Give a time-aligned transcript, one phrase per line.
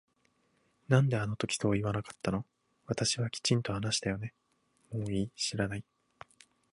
[0.87, 2.43] なんであの時そう言わなかったの
[2.87, 4.33] 私はきちんと話したよね
[4.91, 5.83] もういい知らない